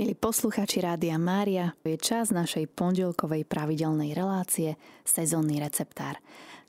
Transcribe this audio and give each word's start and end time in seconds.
Milí 0.00 0.16
posluchači 0.16 0.80
Rádia 0.80 1.20
Mária, 1.20 1.76
je 1.84 1.92
čas 2.00 2.32
našej 2.32 2.72
pondelkovej 2.72 3.44
pravidelnej 3.44 4.16
relácie 4.16 4.80
Sezónny 5.04 5.60
receptár. 5.60 6.16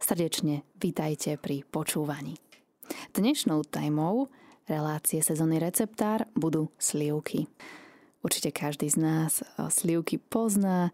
Srdečne 0.03 0.67
vítajte 0.75 1.39
pri 1.39 1.63
počúvaní. 1.63 2.35
Dnešnou 3.15 3.63
témou 3.63 4.27
relácie 4.67 5.23
Sezónny 5.23 5.63
receptár 5.63 6.27
budú 6.35 6.75
slivky. 6.75 7.47
Určite 8.19 8.51
každý 8.51 8.91
z 8.91 8.99
nás 8.99 9.39
eh, 9.39 9.47
slivky 9.71 10.19
pozná 10.19 10.91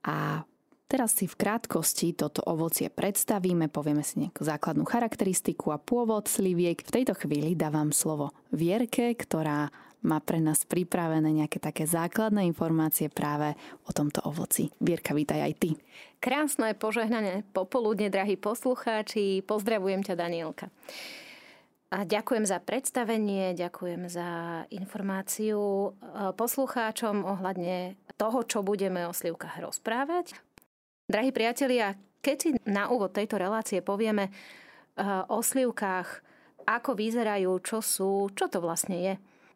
a 0.00 0.48
Teraz 0.84 1.16
si 1.16 1.24
v 1.24 1.34
krátkosti 1.34 2.12
toto 2.12 2.44
ovocie 2.44 2.92
predstavíme, 2.92 3.72
povieme 3.72 4.04
si 4.04 4.20
nejakú 4.20 4.44
základnú 4.44 4.84
charakteristiku 4.84 5.72
a 5.72 5.80
pôvod 5.80 6.28
sliviek. 6.28 6.76
V 6.84 6.94
tejto 7.00 7.16
chvíli 7.16 7.56
dávam 7.56 7.88
slovo 7.88 8.36
Vierke, 8.52 9.16
ktorá 9.16 9.72
má 10.04 10.20
pre 10.20 10.38
nás 10.38 10.68
pripravené 10.68 11.32
nejaké 11.32 11.58
také 11.58 11.88
základné 11.88 12.44
informácie 12.44 13.08
práve 13.08 13.56
o 13.88 13.90
tomto 13.90 14.20
ovoci. 14.28 14.68
Vierka, 14.78 15.16
vítaj 15.16 15.40
aj 15.40 15.52
ty. 15.56 15.70
Krásne 16.20 16.76
požehnané 16.76 17.42
popoludne, 17.56 18.12
drahí 18.12 18.36
poslucháči. 18.36 19.40
Pozdravujem 19.42 20.04
ťa, 20.04 20.14
Danielka. 20.14 20.68
A 21.94 22.02
ďakujem 22.02 22.44
za 22.44 22.58
predstavenie, 22.58 23.54
ďakujem 23.54 24.10
za 24.10 24.28
informáciu 24.74 25.62
e, 25.62 25.88
poslucháčom 26.34 27.22
ohľadne 27.22 27.94
toho, 28.18 28.42
čo 28.42 28.66
budeme 28.66 29.06
o 29.06 29.14
slivkách 29.14 29.62
rozprávať. 29.62 30.34
Drahí 31.06 31.30
priatelia, 31.30 31.94
keď 32.18 32.36
si 32.40 32.50
na 32.66 32.90
úvod 32.90 33.14
tejto 33.14 33.38
relácie 33.38 33.78
povieme 33.78 34.26
e, 34.26 34.32
o 35.30 35.38
slivkách, 35.38 36.08
ako 36.66 36.98
vyzerajú, 36.98 37.52
čo 37.62 37.78
sú, 37.78 38.26
čo 38.34 38.50
to 38.50 38.58
vlastne 38.58 38.98
je, 38.98 39.14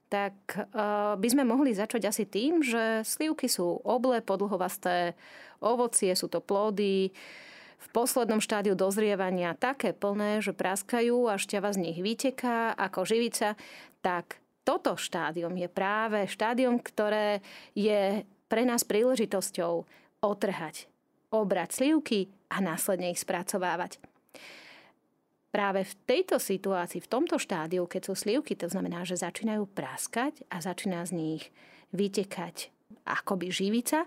tak 0.08 0.34
uh, 0.56 1.14
by 1.20 1.28
sme 1.28 1.44
mohli 1.44 1.76
začať 1.76 2.08
asi 2.08 2.24
tým, 2.24 2.64
že 2.64 3.04
slivky 3.04 3.44
sú 3.44 3.84
oble, 3.84 4.24
podlhovasté 4.24 5.12
ovocie, 5.60 6.16
sú 6.16 6.32
to 6.32 6.40
plody, 6.40 7.12
v 7.78 7.88
poslednom 7.94 8.42
štádiu 8.42 8.74
dozrievania 8.74 9.54
také 9.54 9.94
plné, 9.94 10.42
že 10.42 10.50
praskajú 10.50 11.30
a 11.30 11.38
šťava 11.38 11.70
z 11.70 11.78
nich 11.78 11.98
vyteká 12.02 12.74
ako 12.74 13.06
živica, 13.06 13.54
tak 14.02 14.42
toto 14.66 14.98
štádium 14.98 15.54
je 15.54 15.68
práve 15.70 16.26
štádium, 16.26 16.82
ktoré 16.82 17.40
je 17.78 18.26
pre 18.50 18.62
nás 18.66 18.82
príležitosťou 18.82 19.86
otrhať, 20.20 20.90
obrať 21.30 21.70
slivky 21.78 22.28
a 22.50 22.58
následne 22.58 23.14
ich 23.14 23.22
spracovávať 23.22 24.02
práve 25.58 25.82
v 25.82 25.94
tejto 26.06 26.38
situácii, 26.38 27.02
v 27.02 27.10
tomto 27.10 27.34
štádiu, 27.34 27.90
keď 27.90 28.06
sú 28.06 28.14
slivky, 28.14 28.54
to 28.54 28.70
znamená, 28.70 29.02
že 29.02 29.18
začínajú 29.18 29.66
praskať 29.74 30.46
a 30.54 30.62
začína 30.62 31.02
z 31.02 31.18
nich 31.18 31.44
vytekať 31.90 32.70
akoby 33.02 33.50
živica, 33.50 34.06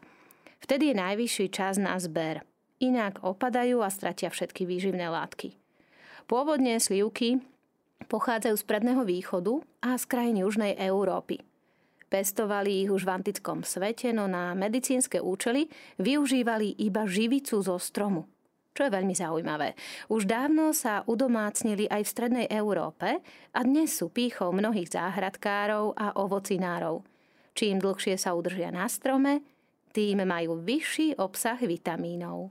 vtedy 0.63 0.95
je 0.95 0.95
najvyšší 0.95 1.47
čas 1.51 1.75
na 1.75 1.99
zber. 1.99 2.47
Inak 2.79 3.19
opadajú 3.27 3.83
a 3.83 3.91
stratia 3.91 4.31
všetky 4.31 4.63
výživné 4.63 5.11
látky. 5.11 5.59
Pôvodne 6.31 6.79
slivky 6.79 7.43
pochádzajú 8.07 8.55
z 8.55 8.63
predného 8.63 9.03
východu 9.03 9.59
a 9.83 9.99
z 9.99 10.07
krajín 10.07 10.39
južnej 10.47 10.79
Európy. 10.79 11.43
Pestovali 12.07 12.87
ich 12.87 12.89
už 12.95 13.03
v 13.03 13.11
antickom 13.11 13.67
svete, 13.67 14.15
no 14.15 14.31
na 14.31 14.55
medicínske 14.55 15.19
účely 15.19 15.67
využívali 15.99 16.79
iba 16.79 17.03
živicu 17.03 17.59
zo 17.59 17.75
stromu 17.75 18.31
čo 18.71 18.87
je 18.87 18.91
veľmi 18.91 19.11
zaujímavé. 19.11 19.75
Už 20.07 20.27
dávno 20.27 20.71
sa 20.71 21.03
udomácnili 21.03 21.91
aj 21.91 22.01
v 22.07 22.11
strednej 22.11 22.47
Európe 22.47 23.19
a 23.51 23.59
dnes 23.63 23.91
sú 23.91 24.07
pýchou 24.07 24.55
mnohých 24.55 24.91
záhradkárov 24.91 25.95
a 25.95 26.15
ovocinárov. 26.15 27.03
Čím 27.51 27.83
dlhšie 27.83 28.15
sa 28.15 28.31
udržia 28.31 28.71
na 28.71 28.87
strome, 28.87 29.43
tým 29.91 30.23
majú 30.23 30.63
vyšší 30.63 31.19
obsah 31.19 31.59
vitamínov. 31.59 32.47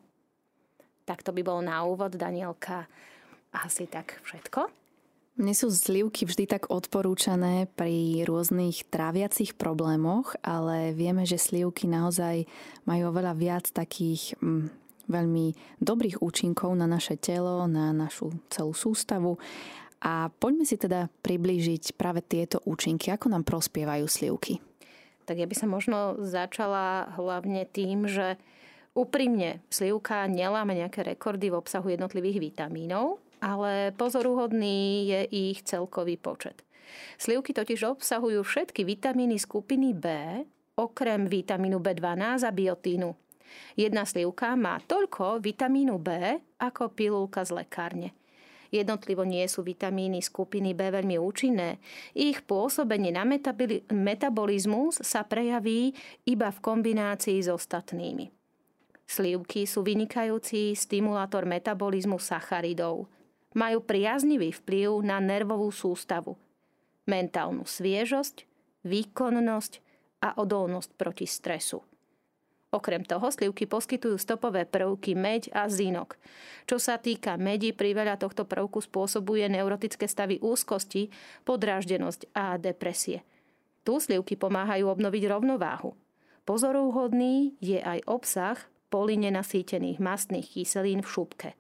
Tak 1.09 1.25
to 1.25 1.33
by 1.33 1.41
bolo 1.41 1.65
na 1.65 1.81
úvod, 1.89 2.15
Danielka. 2.15 2.85
Asi 3.57 3.89
tak 3.89 4.21
všetko. 4.23 4.69
Mne 5.41 5.57
sú 5.57 5.73
slivky 5.73 6.29
vždy 6.29 6.45
tak 6.45 6.69
odporúčané 6.69 7.65
pri 7.73 8.29
rôznych 8.29 8.85
tráviacich 8.93 9.57
problémoch, 9.57 10.37
ale 10.45 10.93
vieme, 10.93 11.25
že 11.25 11.41
slivky 11.41 11.89
naozaj 11.89 12.45
majú 12.85 13.09
oveľa 13.09 13.33
viac 13.41 13.65
takých 13.73 14.37
mm, 14.37 14.69
veľmi 15.11 15.79
dobrých 15.83 16.23
účinkov 16.23 16.73
na 16.79 16.87
naše 16.87 17.19
telo, 17.19 17.67
na 17.67 17.91
našu 17.91 18.31
celú 18.49 18.73
sústavu. 18.73 19.37
A 20.01 20.33
poďme 20.41 20.65
si 20.65 20.81
teda 20.81 21.13
priblížiť 21.21 21.93
práve 21.99 22.25
tieto 22.25 22.65
účinky, 22.65 23.13
ako 23.13 23.29
nám 23.29 23.45
prospievajú 23.45 24.09
slivky. 24.09 24.63
Tak 25.29 25.37
ja 25.37 25.47
by 25.47 25.55
som 25.55 25.71
možno 25.71 26.17
začala 26.25 27.13
hlavne 27.15 27.69
tým, 27.69 28.09
že 28.09 28.41
úprimne 28.97 29.61
slivka 29.69 30.25
neláme 30.27 30.75
nejaké 30.75 31.05
rekordy 31.05 31.53
v 31.53 31.61
obsahu 31.61 31.93
jednotlivých 31.93 32.41
vitamínov, 32.41 33.21
ale 33.45 33.93
pozoruhodný 33.95 35.07
je 35.07 35.21
ich 35.31 35.63
celkový 35.63 36.17
počet. 36.17 36.65
Slivky 37.21 37.55
totiž 37.55 37.87
obsahujú 37.87 38.43
všetky 38.43 38.83
vitamíny 38.83 39.39
skupiny 39.39 39.95
B, 39.95 40.07
okrem 40.75 41.29
vitamínu 41.29 41.79
B12 41.79 42.43
a 42.43 42.51
biotínu. 42.51 43.09
Jedna 43.75 44.07
slivka 44.07 44.57
má 44.59 44.79
toľko 44.85 45.41
vitamínu 45.41 45.97
B 45.99 46.39
ako 46.59 46.93
pilulka 46.93 47.47
z 47.47 47.65
lekárne. 47.65 48.11
Jednotlivo 48.71 49.27
nie 49.27 49.43
sú 49.51 49.67
vitamíny 49.67 50.23
skupiny 50.23 50.79
B 50.79 50.95
veľmi 50.95 51.19
účinné. 51.19 51.83
Ich 52.15 52.47
pôsobenie 52.47 53.11
na 53.11 53.27
metabolizmus 53.91 55.03
sa 55.03 55.27
prejaví 55.27 55.91
iba 56.23 56.55
v 56.55 56.63
kombinácii 56.63 57.43
s 57.43 57.51
ostatnými. 57.51 58.31
Slivky 59.11 59.67
sú 59.67 59.83
vynikajúci 59.83 60.79
stimulátor 60.79 61.43
metabolizmu 61.43 62.23
sacharidov. 62.23 63.11
Majú 63.59 63.83
priaznivý 63.83 64.55
vplyv 64.55 65.03
na 65.03 65.19
nervovú 65.19 65.75
sústavu, 65.75 66.39
mentálnu 67.11 67.67
sviežosť, 67.67 68.47
výkonnosť 68.87 69.73
a 70.23 70.39
odolnosť 70.39 70.95
proti 70.95 71.27
stresu. 71.27 71.83
Okrem 72.71 73.03
toho 73.03 73.27
slivky 73.35 73.67
poskytujú 73.67 74.15
stopové 74.15 74.63
prvky 74.63 75.19
meď 75.19 75.51
a 75.51 75.67
zinok. 75.67 76.15
Čo 76.71 76.79
sa 76.79 77.03
týka 77.03 77.35
medi, 77.35 77.75
priveľa 77.75 78.23
tohto 78.23 78.47
prvku 78.47 78.79
spôsobuje 78.79 79.51
neurotické 79.51 80.07
stavy 80.07 80.39
úzkosti, 80.39 81.11
podráždenosť 81.43 82.31
a 82.31 82.55
depresie. 82.63 83.27
Tu 83.83 83.99
slivky 83.99 84.39
pomáhajú 84.39 84.87
obnoviť 84.87 85.23
rovnováhu. 85.27 85.99
Pozorúhodný 86.47 87.59
je 87.59 87.83
aj 87.83 88.07
obsah 88.07 88.59
polinenasýtených 88.95 89.99
mastných 89.99 90.47
kyselín 90.47 91.03
v 91.03 91.11
šupke. 91.11 91.51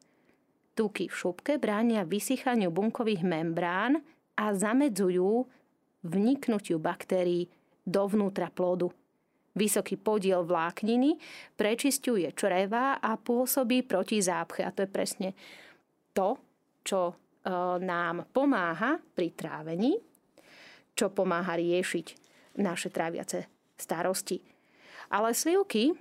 Tuky 0.78 1.10
v 1.10 1.15
šupke 1.15 1.59
bránia 1.59 2.06
vysychaniu 2.06 2.71
bunkových 2.71 3.27
membrán 3.27 3.98
a 4.38 4.54
zamedzujú 4.54 5.42
vniknutiu 6.06 6.78
baktérií 6.78 7.50
dovnútra 7.82 8.54
plodu. 8.54 8.94
Vysoký 9.50 9.99
podiel 9.99 10.47
vlákniny 10.47 11.19
prečistuje 11.59 12.31
čreva 12.38 13.03
a 13.03 13.19
pôsobí 13.19 13.83
proti 13.83 14.22
zápche. 14.22 14.62
A 14.62 14.71
to 14.71 14.87
je 14.87 14.91
presne 14.91 15.28
to, 16.15 16.38
čo 16.87 17.00
e, 17.11 17.15
nám 17.83 18.31
pomáha 18.31 19.03
pri 19.03 19.34
trávení, 19.34 19.99
čo 20.94 21.10
pomáha 21.10 21.59
riešiť 21.59 22.06
naše 22.62 22.94
tráviace 22.94 23.50
starosti. 23.75 24.39
Ale 25.10 25.34
slivky, 25.34 25.99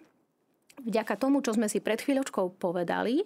vďaka 0.86 1.18
tomu, 1.18 1.42
čo 1.42 1.58
sme 1.58 1.66
si 1.66 1.82
pred 1.82 1.98
chvíľočkou 1.98 2.62
povedali, 2.62 3.26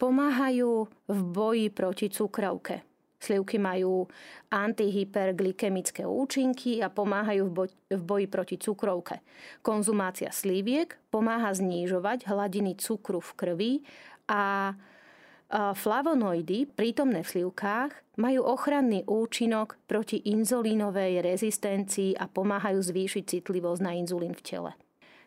pomáhajú 0.00 0.88
v 0.88 1.20
boji 1.20 1.66
proti 1.68 2.08
cukrovke. 2.08 2.89
Slivky 3.20 3.60
majú 3.60 4.08
antihyperglykemické 4.48 6.08
účinky 6.08 6.80
a 6.80 6.88
pomáhajú 6.88 7.46
v, 7.46 7.52
boj, 7.52 7.68
v 7.92 8.02
boji 8.02 8.26
proti 8.32 8.56
cukrovke. 8.56 9.20
Konzumácia 9.60 10.32
sliviek 10.32 10.96
pomáha 11.12 11.52
znižovať 11.52 12.24
hladiny 12.24 12.80
cukru 12.80 13.20
v 13.20 13.32
krvi 13.36 13.72
a 14.24 14.72
flavonoidy 15.52 16.64
prítomné 16.72 17.26
v 17.26 17.28
slivkách 17.28 18.16
majú 18.22 18.46
ochranný 18.46 19.02
účinok 19.04 19.82
proti 19.84 20.22
inzulínovej 20.30 21.26
rezistencii 21.26 22.14
a 22.14 22.30
pomáhajú 22.30 22.78
zvýšiť 22.78 23.24
citlivosť 23.26 23.80
na 23.82 23.98
inzulín 23.98 24.32
v 24.32 24.42
tele. 24.46 24.72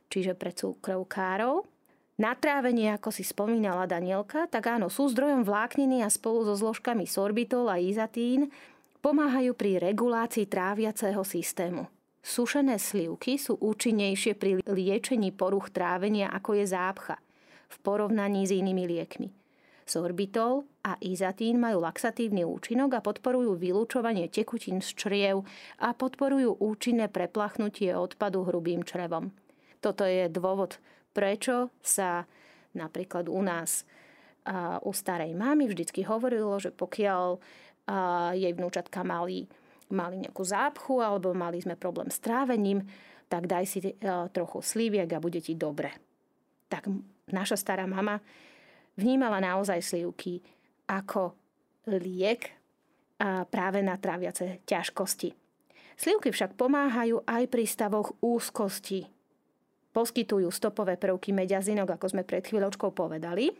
Čiže 0.07 0.33
pre 0.39 0.55
cukrovkárov 0.55 1.67
Natrávenie, 2.13 2.93
ako 2.93 3.09
si 3.09 3.25
spomínala 3.25 3.89
Danielka, 3.89 4.45
tak 4.45 4.69
áno, 4.69 4.85
sú 4.85 5.09
zdrojom 5.09 5.41
vlákniny 5.41 6.05
a 6.05 6.13
spolu 6.13 6.45
so 6.45 6.53
zložkami 6.53 7.09
sorbitol 7.09 7.65
a 7.65 7.81
izatín 7.81 8.53
pomáhajú 9.01 9.57
pri 9.57 9.81
regulácii 9.81 10.45
tráviaceho 10.45 11.25
systému. 11.25 11.89
Sušené 12.21 12.77
slivky 12.77 13.41
sú 13.41 13.57
účinnejšie 13.57 14.37
pri 14.37 14.61
liečení 14.63 15.33
poruch 15.33 15.73
trávenia, 15.73 16.29
ako 16.29 16.55
je 16.61 16.65
zápcha, 16.69 17.17
v 17.67 17.77
porovnaní 17.81 18.45
s 18.45 18.53
inými 18.53 18.85
liekmi. 18.87 19.33
Sorbitol 19.83 20.63
a 20.85 20.95
izatín 21.03 21.59
majú 21.59 21.83
laxatívny 21.83 22.47
účinok 22.47 22.95
a 22.95 23.03
podporujú 23.03 23.59
vylúčovanie 23.59 24.31
tekutín 24.31 24.79
z 24.79 24.95
čriev 24.95 25.43
a 25.81 25.91
podporujú 25.91 26.61
účinné 26.61 27.11
preplachnutie 27.11 27.91
odpadu 27.91 28.47
hrubým 28.47 28.85
črevom. 28.87 29.35
Toto 29.83 30.07
je 30.07 30.31
dôvod, 30.31 30.79
prečo 31.13 31.69
sa 31.79 32.25
napríklad 32.73 33.29
u 33.29 33.39
nás 33.45 33.85
u 34.83 34.91
starej 34.91 35.31
mamy 35.37 35.71
vždycky 35.71 36.03
hovorilo, 36.03 36.59
že 36.59 36.75
pokiaľ 36.75 37.39
jej 38.35 38.51
vnúčatka 38.51 38.99
mali, 39.05 39.47
mali 39.93 40.19
nejakú 40.19 40.43
zápchu 40.43 40.99
alebo 40.99 41.31
mali 41.31 41.63
sme 41.63 41.79
problém 41.79 42.11
s 42.11 42.19
trávením, 42.19 42.83
tak 43.31 43.47
daj 43.47 43.63
si 43.63 43.79
trochu 44.35 44.59
slíviek 44.59 45.07
a 45.15 45.23
bude 45.23 45.39
ti 45.39 45.55
dobre. 45.55 45.95
Tak 46.67 46.91
naša 47.31 47.55
stará 47.55 47.87
mama 47.87 48.19
vnímala 48.99 49.39
naozaj 49.39 49.79
slivky 49.79 50.43
ako 50.91 51.31
liek 51.87 52.51
práve 53.47 53.79
na 53.79 53.95
tráviace 53.95 54.59
ťažkosti. 54.67 55.31
Slivky 55.95 56.33
však 56.33 56.59
pomáhajú 56.59 57.23
aj 57.23 57.43
pri 57.47 57.63
stavoch 57.63 58.17
úzkosti. 58.19 59.07
Poskytujú 59.93 60.49
stopové 60.49 60.97
prvky 60.97 61.29
mediazinok, 61.31 61.95
ako 61.95 62.17
sme 62.17 62.23
pred 62.25 62.41
chvíľočkou 62.41 62.89
povedali. 62.91 63.53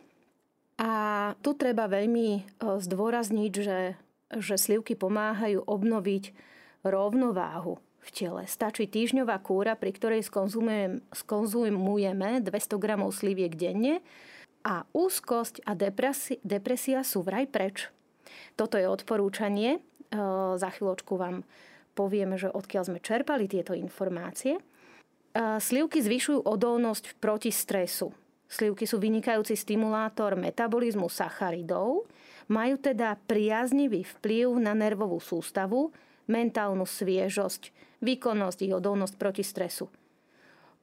A 0.82 0.90
tu 1.38 1.54
treba 1.54 1.86
veľmi 1.86 2.28
e, 2.34 2.42
zdôrazniť, 2.82 3.52
že, 3.54 3.94
že 4.42 4.54
slivky 4.58 4.98
pomáhajú 4.98 5.62
obnoviť 5.62 6.34
rovnováhu 6.82 7.78
v 8.04 8.08
tele. 8.10 8.42
Stačí 8.50 8.90
týždňová 8.90 9.38
kúra, 9.40 9.78
pri 9.78 9.94
ktorej 9.94 10.26
skonzumujeme 11.14 12.30
200 12.42 12.82
gramov 12.82 13.14
sliviek 13.14 13.54
denne 13.54 14.02
a 14.66 14.82
úzkosť 14.90 15.62
a 15.62 15.78
depresia, 15.78 16.42
depresia 16.42 17.06
sú 17.06 17.22
vraj 17.22 17.46
preč. 17.46 17.88
Toto 18.58 18.74
je 18.74 18.90
odporúčanie. 18.90 19.78
E, 19.78 19.80
za 20.58 20.68
chvíľočku 20.74 21.14
vám 21.14 21.46
povieme, 21.94 22.34
že 22.34 22.50
odkiaľ 22.50 22.82
sme 22.90 22.98
čerpali 22.98 23.46
tieto 23.46 23.78
informácie. 23.78 24.58
E, 25.34 25.58
slivky 25.58 25.98
zvyšujú 25.98 26.46
odolnosť 26.46 27.18
proti 27.18 27.50
stresu. 27.50 28.14
Slivky 28.46 28.86
sú 28.86 29.02
vynikajúci 29.02 29.58
stimulátor 29.58 30.38
metabolizmu 30.38 31.10
sacharidov, 31.10 32.06
majú 32.46 32.78
teda 32.78 33.18
priaznivý 33.26 34.06
vplyv 34.06 34.62
na 34.62 34.78
nervovú 34.78 35.18
sústavu, 35.18 35.90
mentálnu 36.30 36.86
sviežosť, 36.86 37.74
výkonnosť 37.98 38.58
i 38.62 38.68
odolnosť 38.70 39.14
proti 39.18 39.42
stresu. 39.42 39.90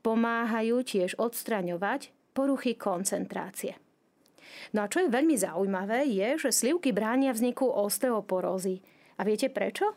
Pomáhajú 0.03 0.83
tiež 0.83 1.15
odstraňovať 1.15 2.11
poruchy 2.35 2.75
koncentrácie. 2.75 3.79
No 4.75 4.83
a 4.83 4.91
čo 4.91 5.05
je 5.05 5.13
veľmi 5.13 5.37
zaujímavé, 5.39 6.11
je, 6.11 6.49
že 6.49 6.51
slivky 6.51 6.91
bránia 6.91 7.31
vzniku 7.31 7.71
osteoporózy. 7.71 8.83
A 9.15 9.23
viete 9.23 9.47
prečo? 9.47 9.95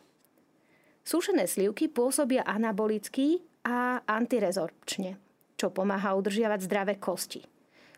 Sušené 1.03 1.51
slivky 1.51 1.91
pôsobia 1.91 2.47
anabolicky 2.47 3.43
a 3.65 4.05
antirezorpčne, 4.05 5.17
čo 5.57 5.73
pomáha 5.73 6.13
udržiavať 6.15 6.61
zdravé 6.69 6.95
kosti. 7.01 7.43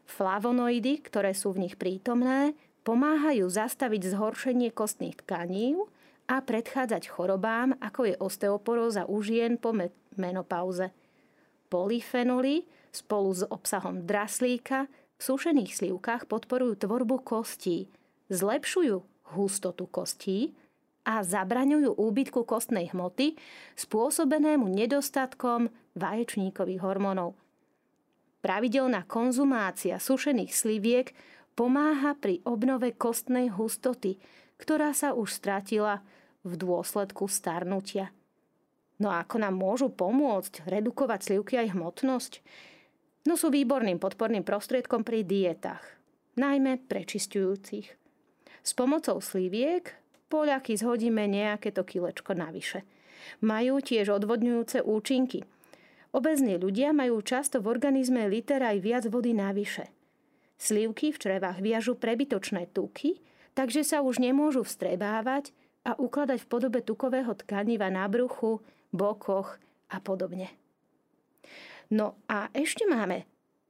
Flavonoidy, 0.07 1.03
ktoré 1.03 1.35
sú 1.35 1.51
v 1.51 1.67
nich 1.67 1.75
prítomné, 1.75 2.55
pomáhajú 2.87 3.51
zastaviť 3.51 4.15
zhoršenie 4.15 4.71
kostných 4.71 5.19
tkaní 5.27 5.75
a 6.31 6.39
predchádzať 6.39 7.11
chorobám, 7.11 7.75
ako 7.83 8.01
je 8.07 8.15
osteoporóza 8.23 9.11
u 9.11 9.19
žien 9.19 9.59
po 9.59 9.75
menopauze. 10.15 10.95
Polyfenoly 11.67 12.63
spolu 12.95 13.35
s 13.35 13.43
obsahom 13.43 14.07
draslíka 14.07 14.87
v 15.19 15.21
sušených 15.21 15.75
slivkách 15.75 16.31
podporujú 16.31 16.79
tvorbu 16.87 17.27
kostí, 17.27 17.91
zlepšujú 18.31 19.03
hustotu 19.35 19.91
kostí 19.91 20.55
a 21.07 21.23
zabraňujú 21.23 21.95
úbytku 21.95 22.43
kostnej 22.43 22.91
hmoty 22.91 23.39
spôsobenému 23.79 24.67
nedostatkom 24.67 25.71
vaječníkových 25.95 26.83
hormónov. 26.83 27.39
Pravidelná 28.43 29.07
konzumácia 29.07 30.03
sušených 30.03 30.51
sliviek 30.51 31.15
pomáha 31.55 32.19
pri 32.19 32.43
obnove 32.43 32.91
kostnej 32.99 33.55
hustoty, 33.55 34.19
ktorá 34.59 34.91
sa 34.91 35.15
už 35.15 35.31
stratila 35.31 36.03
v 36.43 36.59
dôsledku 36.59 37.31
starnutia. 37.31 38.11
No 38.99 39.15
a 39.15 39.23
ako 39.23 39.39
nám 39.39 39.55
môžu 39.55 39.89
pomôcť 39.95 40.67
redukovať 40.67 41.21
slivky 41.31 41.55
aj 41.63 41.79
hmotnosť? 41.79 42.33
no 43.27 43.35
sú 43.35 43.51
výborným 43.51 43.99
podporným 43.99 44.47
prostriedkom 44.47 45.03
pri 45.03 45.27
dietách, 45.27 45.83
najmä 46.39 46.87
prečistujúcich. 46.87 47.91
S 48.63 48.71
pomocou 48.73 49.19
sliviek 49.19 49.91
Poliaky 50.27 50.75
zhodíme 50.75 51.31
nejaké 51.31 51.71
to 51.71 51.87
kilečko 51.87 52.35
navyše. 52.35 52.83
Majú 53.43 53.79
tiež 53.79 54.11
odvodňujúce 54.11 54.83
účinky. 54.83 55.47
Obezní 56.11 56.59
ľudia 56.59 56.91
majú 56.91 57.23
často 57.23 57.63
v 57.63 57.71
organizme 57.71 58.27
liter 58.27 58.63
aj 58.63 58.79
viac 58.83 59.05
vody 59.07 59.37
navyše. 59.37 59.93
Slivky 60.57 61.13
v 61.13 61.21
črevách 61.21 61.61
viažu 61.61 61.95
prebytočné 61.95 62.73
tuky, 62.73 63.21
takže 63.53 63.85
sa 63.85 64.01
už 64.01 64.19
nemôžu 64.19 64.65
vstrebávať 64.65 65.53
a 65.85 65.95
ukladať 65.95 66.43
v 66.43 66.51
podobe 66.51 66.81
tukového 66.81 67.37
tkaniva 67.37 67.93
na 67.93 68.09
bruchu, 68.09 68.65
bokoch 68.91 69.61
a 69.93 70.01
podobne. 70.01 70.51
No 71.93 72.19
a 72.27 72.51
ešte 72.51 72.89
máme 72.89 73.29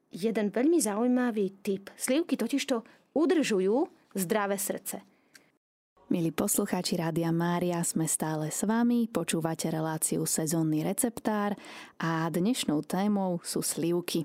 jeden 0.08 0.48
veľmi 0.48 0.80
zaujímavý 0.80 1.60
typ. 1.60 1.92
Slivky 1.98 2.38
totižto 2.40 2.80
udržujú 3.12 3.90
zdravé 4.16 4.56
srdce. 4.56 5.15
Milí 6.06 6.30
poslucháči 6.30 7.02
Rádia 7.02 7.34
Mária, 7.34 7.82
sme 7.82 8.06
stále 8.06 8.54
s 8.54 8.62
vami, 8.62 9.10
počúvate 9.10 9.66
reláciu 9.66 10.22
Sezónny 10.22 10.86
receptár 10.86 11.58
a 11.98 12.30
dnešnou 12.30 12.86
témou 12.86 13.42
sú 13.42 13.58
slivky. 13.58 14.22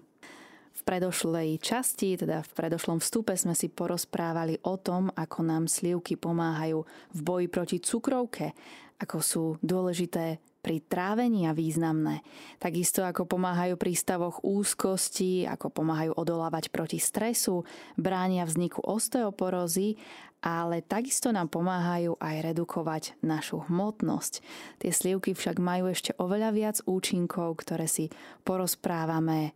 V 0.77 0.81
predošlej 0.85 1.57
časti, 1.57 2.21
teda 2.21 2.45
v 2.45 2.51
predošlom 2.53 3.01
vstupe 3.01 3.33
sme 3.33 3.57
si 3.57 3.65
porozprávali 3.65 4.61
o 4.61 4.77
tom, 4.77 5.09
ako 5.09 5.41
nám 5.41 5.65
slivky 5.65 6.21
pomáhajú 6.21 6.85
v 7.17 7.19
boji 7.25 7.47
proti 7.49 7.77
cukrovke, 7.81 8.53
ako 9.01 9.17
sú 9.17 9.43
dôležité 9.65 10.37
pri 10.61 10.79
trávení 10.85 11.49
a 11.49 11.57
významné. 11.57 12.21
Takisto 12.61 13.01
ako 13.01 13.25
pomáhajú 13.25 13.75
pri 13.75 13.97
stavoch 13.97 14.45
úzkosti, 14.45 15.49
ako 15.49 15.73
pomáhajú 15.73 16.13
odolávať 16.15 16.69
proti 16.69 17.01
stresu, 17.01 17.65
bránia 17.97 18.45
vzniku 18.45 18.85
osteoporózy, 18.85 19.97
ale 20.41 20.81
takisto 20.81 21.29
nám 21.29 21.53
pomáhajú 21.53 22.17
aj 22.17 22.35
redukovať 22.53 23.03
našu 23.21 23.65
hmotnosť. 23.69 24.41
Tie 24.81 24.89
slivky 24.93 25.37
však 25.37 25.61
majú 25.61 25.89
ešte 25.89 26.17
oveľa 26.17 26.49
viac 26.53 26.77
účinkov, 26.85 27.61
ktoré 27.61 27.85
si 27.85 28.09
porozprávame. 28.41 29.53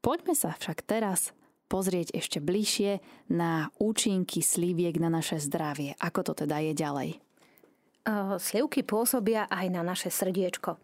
Poďme 0.00 0.32
sa 0.32 0.56
však 0.56 0.86
teraz 0.88 1.36
pozrieť 1.66 2.14
ešte 2.14 2.38
bližšie 2.40 3.02
na 3.28 3.68
účinky 3.76 4.40
sliviek 4.40 4.96
na 5.02 5.10
naše 5.10 5.42
zdravie. 5.42 5.98
Ako 5.98 6.22
to 6.22 6.32
teda 6.46 6.62
je 6.62 6.72
ďalej? 6.72 7.25
Slivky 8.38 8.86
pôsobia 8.86 9.50
aj 9.50 9.66
na 9.66 9.82
naše 9.82 10.14
srdiečko. 10.14 10.78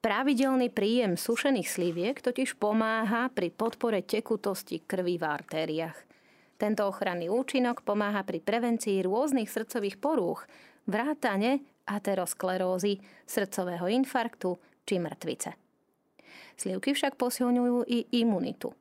Pravidelný 0.00 0.72
príjem 0.72 1.20
sušených 1.20 1.68
sliviek 1.68 2.16
totiž 2.24 2.56
pomáha 2.56 3.28
pri 3.28 3.52
podpore 3.52 4.00
tekutosti 4.00 4.80
krvi 4.80 5.20
v 5.20 5.24
artériách. 5.28 5.98
Tento 6.56 6.88
ochranný 6.88 7.28
účinok 7.28 7.84
pomáha 7.84 8.24
pri 8.24 8.40
prevencii 8.40 9.04
rôznych 9.04 9.52
srdcových 9.52 10.00
porúch, 10.00 10.48
vrátane 10.88 11.60
aterosklerózy, 11.84 13.04
srdcového 13.28 13.92
infarktu 13.92 14.56
či 14.88 14.96
mŕtvice. 14.96 15.52
Slivky 16.56 16.96
však 16.96 17.20
posilňujú 17.20 17.84
i 17.84 18.08
imunitu. 18.16 18.72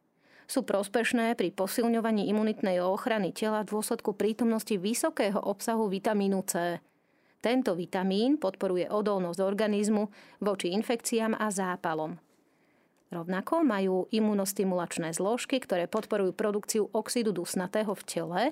Sú 0.48 0.63
prospešné 0.63 1.36
pri 1.36 1.51
posilňovaní 1.51 2.31
imunitnej 2.31 2.79
ochrany 2.79 3.36
tela 3.36 3.67
v 3.67 3.75
dôsledku 3.75 4.15
prítomnosti 4.15 4.79
vysokého 4.79 5.43
obsahu 5.43 5.91
vitamínu 5.91 6.39
C– 6.48 6.55
tento 7.41 7.74
vitamín 7.74 8.38
podporuje 8.38 8.86
odolnosť 8.88 9.39
organizmu 9.41 10.07
voči 10.45 10.71
infekciám 10.77 11.36
a 11.36 11.50
zápalom. 11.50 12.15
Rovnako 13.12 13.67
majú 13.67 14.07
imunostimulačné 14.07 15.12
zložky, 15.12 15.60
ktoré 15.60 15.89
podporujú 15.91 16.31
produkciu 16.31 16.88
oxidu 16.95 17.36
dusnatého 17.36 17.91
v 17.91 18.03
tele, 18.07 18.43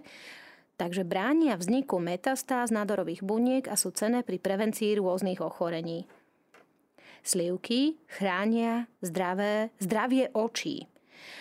takže 0.75 1.07
bránia 1.07 1.55
vzniku 1.55 1.95
metastáz 2.03 2.67
nádorových 2.67 3.23
buniek 3.23 3.71
a 3.71 3.79
sú 3.79 3.95
cené 3.95 4.19
pri 4.19 4.35
prevencii 4.35 4.99
rôznych 4.99 5.39
ochorení. 5.39 6.03
Slivky 7.23 7.99
chránia 8.11 8.91
zdravé, 8.99 9.71
zdravie 9.79 10.27
očí. 10.35 10.91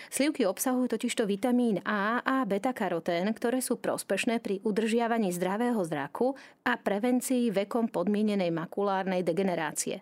Slivky 0.09 0.49
obsahujú 0.49 0.89
totižto 0.89 1.29
vitamín 1.29 1.85
A 1.85 2.25
a 2.25 2.43
beta-karotén, 2.49 3.29
ktoré 3.37 3.61
sú 3.61 3.77
prospešné 3.77 4.41
pri 4.41 4.65
udržiavaní 4.65 5.29
zdravého 5.35 5.81
zraku 5.85 6.33
a 6.65 6.81
prevencii 6.81 7.53
vekom 7.53 7.93
podmienenej 7.93 8.49
makulárnej 8.49 9.21
degenerácie. 9.21 10.01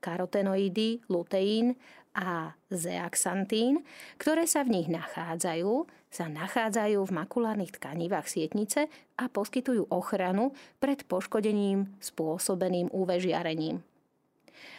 Karotenoidy, 0.00 1.04
luteín 1.12 1.76
a 2.16 2.56
zeaxantín, 2.72 3.84
ktoré 4.16 4.48
sa 4.48 4.64
v 4.64 4.80
nich 4.80 4.88
nachádzajú, 4.88 5.84
sa 6.08 6.32
nachádzajú 6.32 7.04
v 7.04 7.12
makulárnych 7.12 7.76
tkanivách 7.76 8.24
sietnice 8.24 8.88
a 9.20 9.28
poskytujú 9.28 9.92
ochranu 9.92 10.56
pred 10.80 11.04
poškodením 11.04 11.92
spôsobeným 12.00 12.88
UV 12.88 13.20
žiarením. 13.20 13.84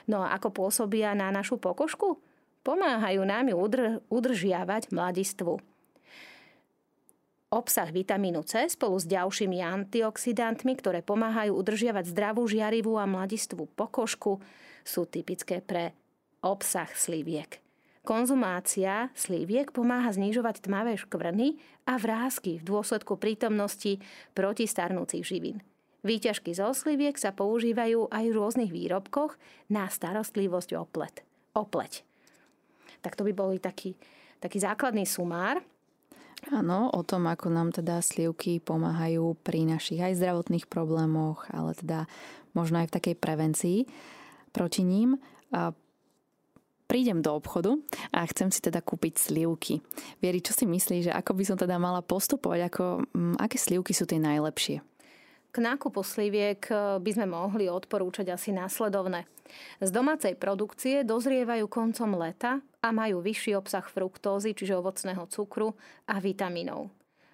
No 0.09 0.25
a 0.25 0.33
ako 0.33 0.49
pôsobia 0.49 1.13
na 1.13 1.29
našu 1.29 1.61
pokožku? 1.61 2.17
Pomáhajú 2.67 3.23
nám 3.23 3.47
ju 3.47 3.55
udr- 3.55 3.97
udržiavať 4.11 4.91
mladistvu. 4.91 5.63
Obsah 7.47 7.87
vitamínu 7.87 8.43
C 8.43 8.67
spolu 8.67 8.99
s 8.99 9.07
ďalšími 9.07 9.63
antioxidantmi, 9.63 10.75
ktoré 10.75 10.99
pomáhajú 10.99 11.55
udržiavať 11.55 12.11
zdravú, 12.11 12.43
žiarivú 12.43 12.99
a 12.99 13.07
mladistvú 13.07 13.71
pokožku, 13.71 14.43
sú 14.83 15.07
typické 15.07 15.63
pre 15.63 15.95
obsah 16.43 16.91
sliviek. 16.91 17.63
Konzumácia 18.03 19.15
sliviek 19.15 19.71
pomáha 19.71 20.11
znižovať 20.11 20.67
tmavé 20.67 20.99
škvrny 20.99 21.59
a 21.87 21.95
vrázky 21.95 22.59
v 22.59 22.67
dôsledku 22.67 23.15
prítomnosti 23.15 24.03
protistarnúcich 24.35 25.23
živín. 25.23 25.63
Výťažky 26.03 26.51
zo 26.51 26.75
sliviek 26.75 27.15
sa 27.15 27.31
používajú 27.31 28.11
aj 28.11 28.25
v 28.27 28.35
rôznych 28.35 28.71
výrobkoch 28.71 29.39
na 29.71 29.87
starostlivosť 29.87 30.75
o, 30.75 30.83
plet. 30.83 32.06
Tak 33.01 33.15
to 33.15 33.25
by 33.25 33.33
bol 33.33 33.49
taký, 33.57 33.97
taký 34.41 34.61
základný 34.61 35.05
sumár 35.05 35.61
Áno, 36.53 36.93
o 36.93 37.01
tom, 37.01 37.25
ako 37.25 37.49
nám 37.49 37.73
teda 37.73 37.99
slivky 37.99 38.61
pomáhajú 38.61 39.35
pri 39.41 39.65
našich 39.65 39.97
aj 39.97 40.21
zdravotných 40.21 40.69
problémoch, 40.69 41.49
ale 41.49 41.73
teda 41.73 42.05
možno 42.53 42.79
aj 42.79 42.93
v 42.93 42.95
takej 43.01 43.15
prevencii 43.17 43.79
proti 44.53 44.85
ním. 44.85 45.17
A 45.49 45.73
prídem 46.87 47.19
do 47.19 47.35
obchodu 47.35 47.75
a 48.13 48.23
chcem 48.29 48.53
si 48.53 48.63
teda 48.63 48.79
kúpiť 48.79 49.17
slivky. 49.17 49.83
Vieri, 50.23 50.39
čo 50.39 50.55
si 50.55 50.69
myslíš, 50.69 51.11
že 51.11 51.13
ako 51.13 51.35
by 51.35 51.43
som 51.43 51.57
teda 51.59 51.75
mala 51.81 51.99
postupovať, 52.05 52.59
ako, 52.71 52.85
m, 53.11 53.35
aké 53.41 53.57
slivky 53.59 53.91
sú 53.91 54.07
tie 54.07 54.21
najlepšie? 54.21 54.79
K 55.51 55.57
nákupu 55.57 56.05
sliviek 56.05 56.63
eh, 56.69 57.01
by 57.01 57.11
sme 57.11 57.27
mohli 57.27 57.67
odporúčať 57.67 58.29
asi 58.31 58.53
následovné. 58.53 59.25
Z 59.81 59.89
domácej 59.89 60.37
produkcie 60.37 61.03
dozrievajú 61.07 61.65
koncom 61.67 62.19
leta 62.19 62.59
a 62.87 62.95
majú 62.95 63.19
vyšší 63.19 63.59
obsah 63.59 63.83
fruktózy, 63.83 64.55
čiže 64.55 64.79
ovocného 64.79 65.27
cukru 65.27 65.75
a 66.07 66.23
vitamínov. 66.23 66.87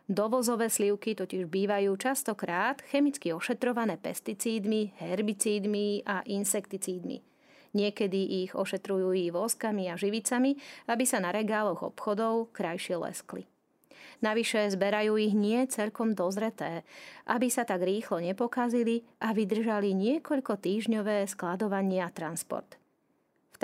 Dovozové 0.03 0.67
slivky 0.67 1.15
totiž 1.15 1.48
bývajú 1.48 1.95
častokrát 1.95 2.83
chemicky 2.91 3.31
ošetrované 3.31 3.95
pesticídmi, 3.95 5.00
herbicídmi 5.00 6.03
a 6.03 6.25
insekticídmi. 6.27 7.24
Niekedy 7.74 8.45
ich 8.45 8.51
ošetrujú 8.51 9.15
i 9.15 9.31
voskami 9.31 9.88
a 9.89 9.95
živicami, 9.95 10.60
aby 10.91 11.05
sa 11.07 11.24
na 11.24 11.31
regáloch 11.31 11.81
obchodov 11.81 12.51
krajšie 12.51 13.00
leskli. 13.00 13.48
Navyše 14.19 14.75
zberajú 14.75 15.15
ich 15.17 15.33
nie 15.33 15.63
celkom 15.72 16.12
dozreté, 16.15 16.83
aby 17.27 17.48
sa 17.48 17.63
tak 17.63 17.81
rýchlo 17.81 18.19
nepokazili 18.19 19.07
a 19.24 19.31
vydržali 19.31 19.95
niekoľko 19.95 20.60
týždňové 20.60 21.25
skladovanie 21.31 22.03
a 22.03 22.12
transport. 22.12 22.83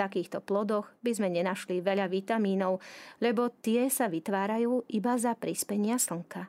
Takýchto 0.00 0.40
plodoch 0.40 0.88
by 1.04 1.12
sme 1.12 1.28
nenašli 1.28 1.84
veľa 1.84 2.08
vitamínov, 2.08 2.80
lebo 3.20 3.52
tie 3.52 3.92
sa 3.92 4.08
vytvárajú 4.08 4.88
iba 4.88 5.12
za 5.20 5.36
prispenia 5.36 6.00
slnka. 6.00 6.48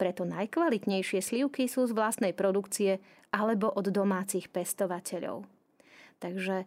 Preto 0.00 0.24
najkvalitnejšie 0.24 1.20
slivky 1.20 1.68
sú 1.68 1.84
z 1.84 1.92
vlastnej 1.92 2.32
produkcie 2.32 2.96
alebo 3.28 3.68
od 3.68 3.92
domácich 3.92 4.48
pestovateľov. 4.48 5.44
Takže 6.16 6.64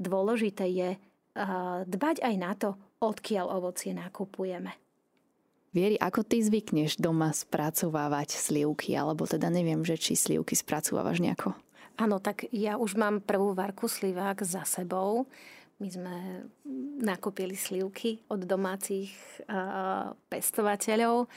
dôležité 0.00 0.64
je 0.72 0.88
dbať 1.84 2.16
aj 2.24 2.34
na 2.40 2.52
to, 2.56 2.80
odkiaľ 3.04 3.60
ovocie 3.60 3.92
nakupujeme. 3.92 4.72
Vieri, 5.76 6.00
ako 6.00 6.24
ty 6.24 6.40
zvykneš 6.40 6.96
doma 6.96 7.36
spracovávať 7.36 8.32
slivky, 8.32 8.96
alebo 8.96 9.28
teda 9.28 9.52
neviem, 9.52 9.84
že 9.84 10.00
či 10.00 10.16
slivky 10.16 10.56
spracovávaš 10.56 11.20
nejako? 11.20 11.52
Áno, 12.00 12.16
tak 12.16 12.48
ja 12.48 12.80
už 12.80 12.96
mám 12.96 13.20
prvú 13.20 13.52
varku 13.52 13.84
slivák 13.84 14.40
za 14.40 14.64
sebou. 14.64 15.28
My 15.76 15.88
sme 15.92 16.16
nakúpili 17.04 17.52
slivky 17.52 18.24
od 18.32 18.48
domácich 18.48 19.12
uh, 19.44 20.16
pestovateľov. 20.32 21.28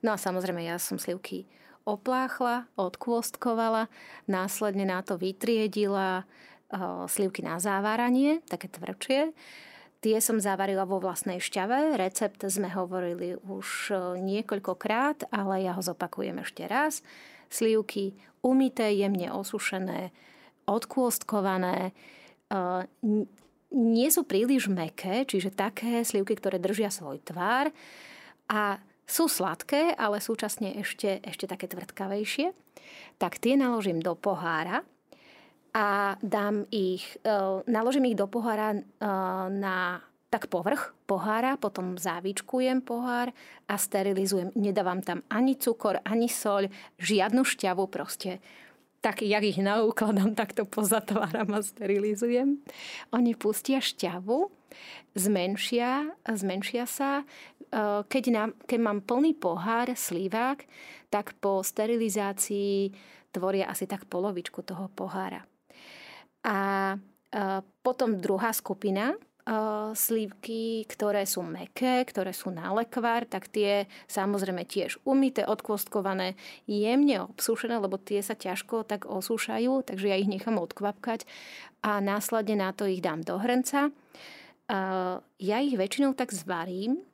No 0.00 0.08
a 0.08 0.16
samozrejme, 0.16 0.64
ja 0.64 0.80
som 0.80 0.96
slivky 0.96 1.44
opláchla, 1.84 2.64
odkôstkovala, 2.80 3.92
následne 4.24 4.88
na 4.88 5.04
to 5.04 5.20
vytriedila 5.20 6.24
uh, 6.24 7.04
slivky 7.12 7.44
na 7.44 7.60
záváranie, 7.60 8.40
také 8.48 8.72
tvrdšie. 8.72 9.36
Tie 10.00 10.16
som 10.24 10.40
zavarila 10.40 10.88
vo 10.88 10.96
vlastnej 10.96 11.44
šťave. 11.44 11.96
Recept 12.00 12.40
sme 12.46 12.68
hovorili 12.68 13.34
už 13.42 13.90
e, 13.90 13.94
niekoľkokrát, 14.20 15.32
ale 15.32 15.64
ja 15.64 15.72
ho 15.72 15.82
zopakujem 15.82 16.36
ešte 16.44 16.68
raz. 16.68 17.00
Slivky 17.48 18.14
umité, 18.46 18.94
jemne 18.94 19.34
osušené, 19.34 20.14
odkôstkované, 20.70 21.90
e, 21.90 21.92
nie 23.74 24.08
sú 24.08 24.22
príliš 24.22 24.70
meké, 24.70 25.26
čiže 25.26 25.50
také 25.50 26.06
slivky, 26.06 26.38
ktoré 26.38 26.62
držia 26.62 26.94
svoj 26.94 27.18
tvár 27.26 27.74
a 28.46 28.78
sú 29.06 29.26
sladké, 29.26 29.94
ale 29.94 30.22
súčasne 30.22 30.78
ešte, 30.78 31.18
ešte 31.22 31.46
také 31.46 31.66
tvrdkavejšie. 31.70 32.54
Tak 33.18 33.38
tie 33.42 33.58
naložím 33.58 33.98
do 34.02 34.14
pohára 34.14 34.82
a 35.74 36.18
dám 36.22 36.66
ich, 36.70 37.18
e, 37.26 37.62
naložím 37.66 38.10
ich 38.10 38.18
do 38.18 38.30
pohára 38.30 38.74
e, 38.74 38.80
na 39.50 40.02
tak 40.36 40.52
povrch 40.52 40.92
pohára, 41.08 41.56
potom 41.56 41.96
závičkujem 41.96 42.84
pohár 42.84 43.32
a 43.72 43.80
sterilizujem. 43.80 44.52
Nedávam 44.52 45.00
tam 45.00 45.24
ani 45.32 45.56
cukor, 45.56 46.04
ani 46.04 46.28
soľ, 46.28 46.68
žiadnu 47.00 47.40
šťavu 47.40 47.88
proste. 47.88 48.44
Tak, 49.00 49.24
jak 49.24 49.40
ich 49.40 49.56
naukladám, 49.56 50.36
tak 50.36 50.52
to 50.52 50.68
pozatváram 50.68 51.56
a 51.56 51.64
sterilizujem. 51.64 52.60
Oni 53.16 53.32
pustia 53.32 53.80
šťavu, 53.80 54.52
zmenšia, 55.16 56.12
zmenšia 56.28 56.84
sa. 56.84 57.24
E, 57.24 58.04
keď, 58.04 58.24
nám, 58.28 58.50
keď 58.68 58.78
mám 58.84 59.00
plný 59.00 59.40
pohár, 59.40 59.88
slívák, 59.88 60.68
tak 61.08 61.32
po 61.40 61.64
sterilizácii 61.64 62.92
tvoria 63.32 63.72
asi 63.72 63.88
tak 63.88 64.04
polovičku 64.04 64.60
toho 64.60 64.92
pohára. 64.92 65.48
A 66.44 66.92
potom 67.80 68.20
druhá 68.20 68.52
skupina 68.52 69.16
slívky, 69.94 70.82
ktoré 70.90 71.22
sú 71.22 71.46
meké, 71.46 72.02
ktoré 72.02 72.34
sú 72.34 72.50
na 72.50 72.74
lekvár, 72.74 73.30
tak 73.30 73.46
tie 73.46 73.86
samozrejme 74.10 74.66
tiež 74.66 74.98
umité, 75.06 75.46
odkvostkované, 75.46 76.34
jemne 76.66 77.30
obsúšené, 77.30 77.78
lebo 77.78 77.94
tie 77.94 78.26
sa 78.26 78.34
ťažko 78.34 78.82
tak 78.82 79.06
osúšajú, 79.06 79.86
takže 79.86 80.10
ja 80.10 80.18
ich 80.18 80.26
nechám 80.26 80.58
odkvapkať 80.58 81.30
a 81.86 82.02
následne 82.02 82.58
na 82.58 82.74
to 82.74 82.90
ich 82.90 82.98
dám 82.98 83.22
do 83.22 83.38
hrnca. 83.38 83.94
Ja 85.38 85.56
ich 85.62 85.78
väčšinou 85.78 86.18
tak 86.18 86.34
zvarím, 86.34 87.06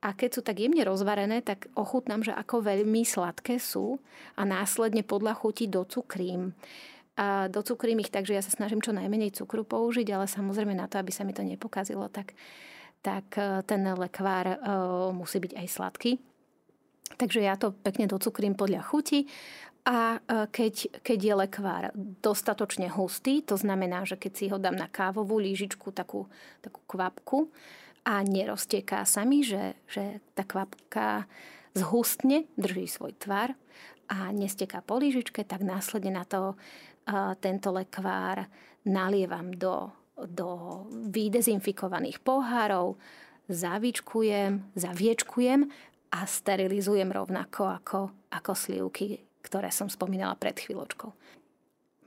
a 0.00 0.16
keď 0.16 0.30
sú 0.32 0.40
tak 0.40 0.56
jemne 0.56 0.80
rozvarené, 0.80 1.44
tak 1.44 1.68
ochutnám, 1.76 2.24
že 2.24 2.32
ako 2.32 2.64
veľmi 2.64 3.04
sladké 3.04 3.60
sú 3.60 4.00
a 4.32 4.48
následne 4.48 5.04
podľa 5.04 5.36
chuti 5.36 5.68
docukrím 5.68 6.56
a 7.20 7.52
docukrím 7.52 8.00
ich 8.00 8.08
tak, 8.08 8.24
že 8.24 8.32
ja 8.32 8.40
sa 8.40 8.48
snažím 8.48 8.80
čo 8.80 8.96
najmenej 8.96 9.36
cukru 9.36 9.60
použiť, 9.60 10.08
ale 10.08 10.24
samozrejme 10.24 10.72
na 10.72 10.88
to, 10.88 10.96
aby 10.96 11.12
sa 11.12 11.20
mi 11.28 11.36
to 11.36 11.44
nepokazilo, 11.44 12.08
tak, 12.08 12.32
tak 13.04 13.36
e, 13.36 13.60
ten 13.68 13.84
lekvár 13.84 14.56
uh, 14.56 14.56
musí 15.12 15.36
byť 15.36 15.52
aj 15.52 15.66
sladký. 15.68 16.12
Takže 17.20 17.44
ja 17.44 17.60
to 17.60 17.76
pekne 17.76 18.08
docukrím 18.08 18.56
podľa 18.56 18.80
chuti 18.88 19.28
a 19.84 20.16
e, 20.16 20.48
keď, 20.48 21.04
keď 21.04 21.18
je 21.20 21.34
lekvár 21.36 21.84
dostatočne 22.24 22.88
hustý, 22.88 23.44
to 23.44 23.60
znamená, 23.60 24.08
že 24.08 24.16
keď 24.16 24.32
si 24.32 24.48
ho 24.48 24.56
dám 24.56 24.80
na 24.80 24.88
kávovú 24.88 25.36
lížičku, 25.36 25.92
takú, 25.92 26.24
takú 26.64 26.80
kvapku 26.88 27.52
a 28.08 28.24
nerozteká 28.24 29.04
sa 29.04 29.28
mi, 29.28 29.44
že, 29.44 29.76
že 29.92 30.24
tá 30.32 30.48
kvapka 30.48 31.28
zhustne, 31.76 32.48
drží 32.56 32.88
svoj 32.88 33.12
tvar 33.20 33.52
a 34.10 34.34
nesteká 34.34 34.82
po 34.82 34.98
lížičke, 34.98 35.46
tak 35.46 35.62
následne 35.62 36.10
na 36.10 36.26
to 36.26 36.58
tento 37.40 37.68
lekvár 37.74 38.46
nalievam 38.86 39.52
do, 39.52 39.92
do 40.16 40.82
vydezinfikovaných 41.12 42.20
pohárov, 42.24 42.96
zavičkujem, 43.50 44.76
zaviečkujem 44.78 45.60
a 46.10 46.20
sterilizujem 46.26 47.10
rovnako 47.10 47.62
ako, 47.66 48.00
ako 48.30 48.52
slivky, 48.54 49.20
ktoré 49.42 49.70
som 49.74 49.90
spomínala 49.90 50.38
pred 50.38 50.56
chvíľočkou. 50.58 51.10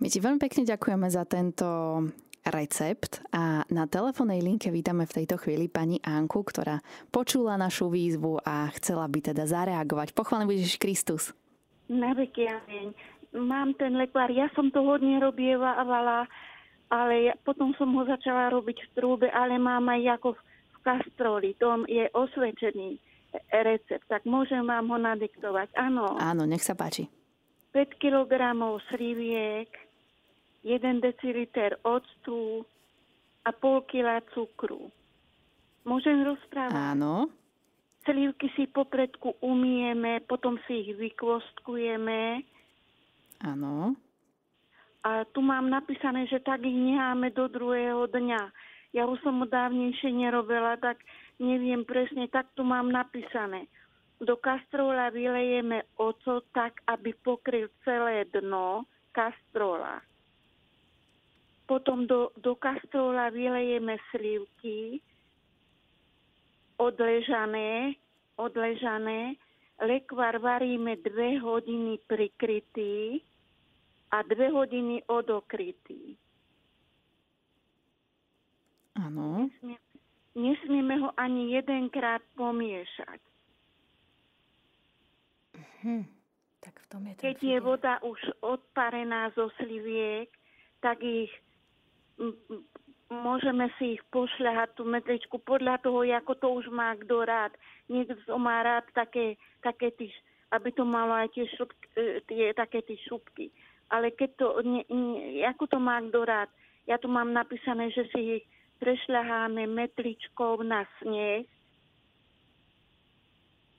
My 0.01 0.07
ti 0.11 0.19
veľmi 0.19 0.41
pekne 0.41 0.67
ďakujeme 0.67 1.07
za 1.07 1.23
tento 1.23 1.67
recept 2.43 3.23
a 3.31 3.63
na 3.71 3.87
telefónnej 3.87 4.43
linke 4.43 4.67
vítame 4.67 5.07
v 5.07 5.23
tejto 5.23 5.39
chvíli 5.39 5.71
pani 5.71 6.03
Anku, 6.03 6.43
ktorá 6.43 6.83
počula 7.07 7.55
našu 7.55 7.87
výzvu 7.87 8.43
a 8.43 8.67
chcela 8.75 9.07
by 9.07 9.31
teda 9.31 9.47
zareagovať. 9.47 10.11
Pochválený 10.11 10.51
budeš 10.51 10.75
Kristus. 10.75 11.31
Na 11.87 12.11
veky, 12.11 12.51
amen 12.51 12.91
mám 13.33 13.73
ten 13.73 13.97
lekvár, 13.97 14.29
ja 14.29 14.47
som 14.53 14.69
to 14.69 14.85
hodne 14.85 15.17
robievala, 15.17 16.29
ale 16.93 17.13
ja, 17.29 17.33
potom 17.41 17.73
som 17.75 17.89
ho 17.97 18.05
začala 18.05 18.53
robiť 18.53 18.77
v 18.77 18.89
trúbe, 18.93 19.27
ale 19.33 19.57
mám 19.57 19.89
aj 19.89 20.21
ako 20.21 20.29
v, 20.37 20.39
v 20.45 20.77
kastroli. 20.85 21.49
To 21.57 21.81
je 21.89 22.05
osvedčený 22.13 23.01
recept, 23.49 24.05
tak 24.05 24.29
môžem 24.29 24.61
vám 24.61 24.93
ho 24.93 24.97
nadiktovať. 25.01 25.73
Áno. 25.73 26.21
Áno, 26.21 26.45
nech 26.45 26.61
sa 26.61 26.77
páči. 26.77 27.09
5 27.73 27.97
kg 27.97 28.53
sliviek, 28.93 29.69
1 30.61 31.01
deciliter 31.01 31.81
octu 31.81 32.61
a 33.41 33.49
pol 33.49 33.81
kila 33.89 34.21
cukru. 34.37 34.93
Môžem 35.83 36.21
rozprávať? 36.21 36.77
Áno. 36.77 37.27
Slivky 38.05 38.51
si 38.53 38.67
popredku 38.69 39.35
umieme, 39.41 40.21
potom 40.27 40.59
si 40.67 40.85
ich 40.85 40.91
vykvostkujeme. 40.95 42.43
Áno. 43.43 43.99
A 45.03 45.27
tu 45.35 45.43
mám 45.43 45.67
napísané, 45.67 46.23
že 46.31 46.39
tak 46.39 46.63
ich 46.63 46.79
necháme 46.79 47.35
do 47.35 47.51
druhého 47.51 48.07
dňa. 48.07 48.41
Ja 48.95 49.03
už 49.03 49.19
som 49.19 49.43
ho 49.43 49.47
dávnejšie 49.47 50.15
nerobila, 50.15 50.79
tak 50.79 51.03
neviem 51.43 51.83
presne, 51.83 52.31
tak 52.31 52.47
tu 52.55 52.63
mám 52.63 52.87
napísané. 52.87 53.67
Do 54.23 54.39
kastrola 54.39 55.11
vylejeme 55.11 55.83
oco 55.99 56.39
tak, 56.55 56.79
aby 56.87 57.11
pokryl 57.19 57.67
celé 57.83 58.23
dno 58.31 58.87
kastrola. 59.11 59.99
Potom 61.67 62.07
do, 62.07 62.31
do 62.39 62.55
kastrola 62.55 63.27
vylejeme 63.27 63.99
slivky, 64.07 65.03
odležané, 66.79 67.99
odležané. 68.39 69.35
Lekvar 69.83 70.39
varíme 70.39 70.95
dve 71.03 71.43
hodiny 71.43 71.99
prikrytý 72.07 73.19
a 74.13 74.21
dve 74.21 74.53
hodiny 74.53 75.01
odokrytý. 75.09 76.13
Áno. 78.93 79.49
Nesmie, 79.49 79.77
nesmieme 80.37 81.01
ho 81.01 81.09
ani 81.17 81.57
jedenkrát 81.57 82.21
pomiešať. 82.37 83.17
Hm. 85.81 86.05
Tak 86.61 86.73
v 86.79 86.85
tom 86.87 87.01
je 87.09 87.13
Keď 87.17 87.37
je 87.41 87.57
voda 87.59 87.97
už 88.05 88.21
odparená 88.39 89.33
zo 89.33 89.49
sliviek, 89.57 90.29
tak 90.79 91.01
ich 91.01 91.33
môžeme 93.09 93.67
si 93.77 93.97
ich 93.97 94.03
pošľahať 94.13 94.69
tú 94.77 94.87
metričku 94.87 95.41
podľa 95.41 95.81
toho, 95.81 96.05
ako 96.05 96.33
to 96.37 96.47
už 96.61 96.65
má 96.69 96.93
kto 96.97 97.25
rád. 97.25 97.51
Niekto 97.89 98.37
má 98.37 98.63
rád 98.63 98.85
také, 98.95 99.35
také 99.59 99.91
tí, 99.93 100.07
aby 100.53 100.69
to 100.71 100.85
malo 100.85 101.17
aj 101.17 101.33
tie, 101.35 101.45
šupky, 101.57 101.85
e, 101.97 102.05
tie 102.29 102.43
také 102.55 102.79
tie 102.85 102.97
šupky. 103.09 103.51
Ale 103.93 104.09
keď 104.17 104.29
to, 104.41 104.47
ne, 104.65 104.81
ne, 104.89 105.45
ako 105.45 105.69
to 105.69 105.77
má 105.77 106.01
kto 106.01 106.25
rád. 106.25 106.49
Ja 106.89 106.97
tu 106.97 107.05
mám 107.05 107.29
napísané, 107.29 107.93
že 107.93 108.09
si 108.09 108.41
ich 108.41 108.43
prešľaháme 108.81 109.69
metričkou 109.69 110.65
na 110.65 110.83
sneh 110.99 111.45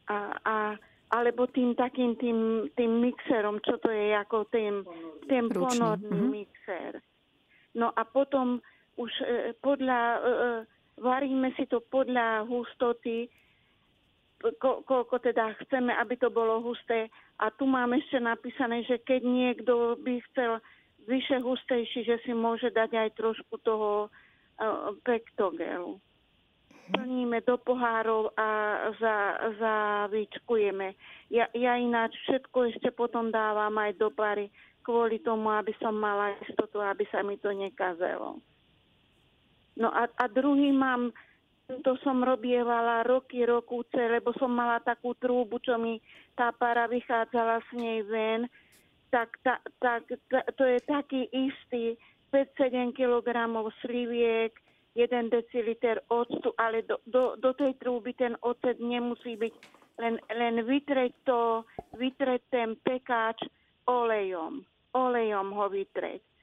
a, 0.09 0.38
a 0.40 0.56
alebo 1.14 1.47
tým 1.47 1.78
takým 1.78 2.18
tým, 2.18 2.66
tým 2.75 2.92
mixerom, 2.99 3.62
čo 3.62 3.78
to 3.78 3.87
je, 3.87 4.18
ako 4.18 4.50
ten, 4.50 4.83
ten 5.30 5.47
ponorný 5.47 6.11
mm-hmm. 6.11 6.33
mixer. 6.33 6.99
No 7.78 7.94
a 7.94 8.02
potom 8.02 8.59
už 8.99 9.12
e, 9.23 9.54
podľa, 9.62 10.00
e, 10.02 10.18
e, 10.18 10.50
varíme 10.99 11.54
si 11.54 11.71
to 11.71 11.78
podľa 11.87 12.42
hustoty, 12.50 13.30
ko, 14.61 14.85
koľko 14.85 15.17
teda 15.21 15.57
chceme, 15.65 15.93
aby 15.97 16.15
to 16.21 16.29
bolo 16.29 16.61
husté. 16.61 17.09
A 17.41 17.49
tu 17.49 17.65
mám 17.65 17.93
ešte 17.97 18.21
napísané, 18.21 18.85
že 18.85 19.01
keď 19.01 19.21
niekto 19.25 19.97
by 20.01 20.21
chcel 20.31 20.61
vyše 21.05 21.41
hustejší, 21.41 22.05
že 22.05 22.17
si 22.25 22.33
môže 22.33 22.73
dať 22.73 22.91
aj 22.97 23.11
trošku 23.17 23.61
toho 23.61 24.09
uh, 24.09 24.93
pektogelu. 25.05 26.01
Plníme 26.93 27.41
do 27.49 27.57
pohárov 27.57 28.37
a 28.37 28.49
za, 29.01 29.17
zavíčkujeme. 29.57 30.93
Ja, 31.33 31.49
ja 31.57 31.81
ináč 31.81 32.13
všetko 32.29 32.77
ešte 32.77 32.93
potom 32.93 33.33
dávam 33.33 33.73
aj 33.81 33.97
do 33.97 34.13
pary 34.13 34.53
kvôli 34.85 35.17
tomu, 35.25 35.49
aby 35.49 35.73
som 35.81 35.97
mala 35.97 36.37
istotu, 36.45 36.85
aby 36.85 37.09
sa 37.09 37.25
mi 37.25 37.41
to 37.41 37.49
nekazelo. 37.57 38.37
No 39.81 39.89
a, 39.91 40.07
a 40.07 40.25
druhý 40.29 40.71
mám, 40.71 41.11
to 41.68 41.97
som 42.04 42.21
robievala 42.21 43.09
roky, 43.09 43.40
rokúce, 43.49 43.97
lebo 43.97 44.37
som 44.37 44.52
mala 44.52 44.85
takú 44.85 45.16
trúbu, 45.16 45.56
čo 45.64 45.80
mi 45.80 45.97
tá 46.36 46.52
para 46.52 46.84
vychádzala 46.84 47.65
s 47.65 47.69
nej 47.73 48.04
ven, 48.04 48.45
tak, 49.08 49.32
ta, 49.41 49.56
tak 49.80 50.04
ta, 50.28 50.45
to 50.58 50.65
je 50.69 50.78
taký 50.84 51.25
istý 51.32 51.97
5-7 52.28 52.93
kg 52.93 53.28
sliviek, 53.80 54.52
1 54.95 55.32
deciliter 55.32 56.04
octu, 56.12 56.54
ale 56.60 56.84
do, 56.86 57.00
do, 57.08 57.34
do 57.41 57.50
tej 57.56 57.75
trúby 57.80 58.15
ten 58.15 58.39
ocet 58.45 58.78
nemusí 58.78 59.34
byť, 59.34 59.54
len, 59.99 60.21
len 60.30 60.62
vytreť 60.62 61.12
to, 61.26 61.65
vytreť 61.97 62.43
ten 62.52 62.76
pekáč 62.78 63.41
olejom. 63.89 64.62
Olejom 64.95 65.49
ho 65.50 65.67
vytreť 65.67 66.33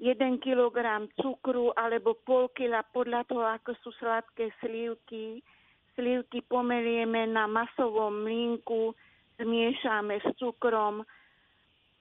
1 0.00 0.40
kg 0.40 0.76
cukru 1.20 1.76
alebo 1.76 2.16
pol 2.24 2.48
kila 2.56 2.80
podľa 2.88 3.28
toho, 3.28 3.44
ako 3.44 3.76
sú 3.84 3.92
sladké 4.00 4.48
slívky. 4.64 5.44
Slívky 5.92 6.40
pomelieme 6.48 7.28
na 7.28 7.44
masovom 7.44 8.24
mlínku, 8.24 8.96
zmiešame 9.36 10.24
s 10.24 10.28
cukrom 10.40 11.04